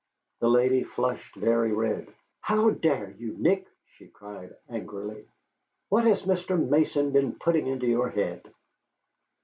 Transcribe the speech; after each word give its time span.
The 0.39 0.49
lady 0.49 0.81
flushed 0.83 1.35
very 1.35 1.71
red. 1.73 2.11
"How 2.41 2.71
dare 2.71 3.11
you, 3.11 3.37
Nick!" 3.37 3.67
she 3.85 4.07
cried 4.07 4.55
angrily. 4.67 5.27
"What 5.89 6.05
has 6.05 6.23
Mr. 6.23 6.57
Mason 6.57 7.11
been 7.11 7.33
putting 7.35 7.67
into 7.67 7.85
your 7.85 8.09
head?" 8.09 8.51